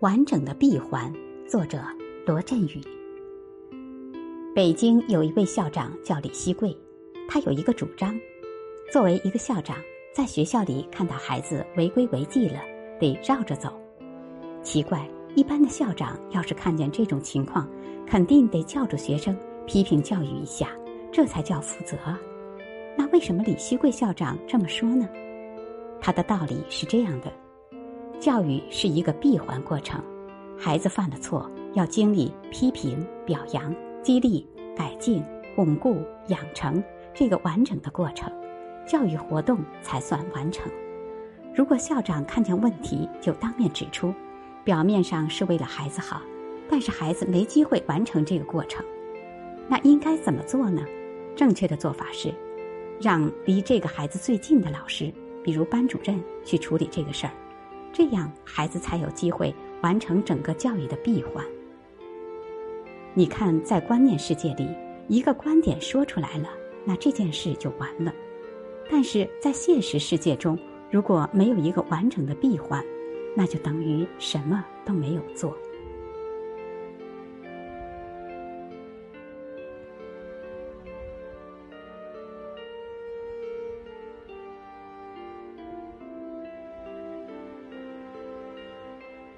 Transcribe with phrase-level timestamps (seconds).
[0.00, 1.12] 完整的闭环，
[1.46, 1.78] 作者
[2.24, 2.80] 罗振宇。
[4.54, 6.74] 北京有一位校长叫李希贵，
[7.28, 8.18] 他有一个主张：
[8.90, 9.76] 作为一个校长，
[10.14, 12.62] 在学校里看到孩子违规违纪了，
[12.98, 13.78] 得绕着走。
[14.62, 17.68] 奇怪，一般的校长要是看见这种情况，
[18.06, 20.70] 肯定得叫住学生，批评教育一下，
[21.12, 21.98] 这才叫负责。
[22.96, 25.06] 那为什么李希贵校长这么说呢？
[26.00, 27.30] 他的道理是这样的。
[28.20, 29.98] 教育是一个闭环过程，
[30.58, 35.24] 孩子犯了错，要经历批评、表扬、激励、改进、
[35.56, 35.96] 巩固、
[36.28, 38.30] 养成这个完整的过程，
[38.86, 40.70] 教育活动才算完成。
[41.54, 44.12] 如果校长看见问题就当面指出，
[44.64, 46.20] 表面上是为了孩子好，
[46.68, 48.84] 但是孩子没机会完成这个过程，
[49.66, 50.84] 那应该怎么做呢？
[51.34, 52.34] 正确的做法是，
[53.00, 55.10] 让离这个孩子最近的老师，
[55.42, 57.32] 比如班主任去处理这个事儿。
[57.92, 61.44] 这样，孩子才有机会完成整个教育的闭环。
[63.14, 64.68] 你看，在观念世界里，
[65.08, 66.48] 一个观点说出来了，
[66.84, 68.12] 那这件事就完了；
[68.90, 70.58] 但是在现实世界中，
[70.90, 72.84] 如果没有一个完整的闭环，
[73.36, 75.56] 那就等于什么都没有做。